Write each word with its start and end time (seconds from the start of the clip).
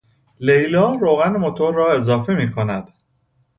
لیلا 0.47 0.93
روغن 0.93 1.33
موتور 1.37 1.73
را 1.73 1.91
اضافه 1.93 2.33
میکند. 2.33 2.93